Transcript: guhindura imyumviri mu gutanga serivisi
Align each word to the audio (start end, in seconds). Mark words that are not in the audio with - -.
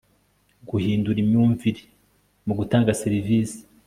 guhindura 0.69 1.17
imyumviri 1.23 1.83
mu 2.45 2.53
gutanga 2.59 2.97
serivisi 3.01 3.59